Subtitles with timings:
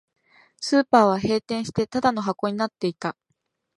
[0.59, 3.15] スーパーは閉店して、ただの箱になっていた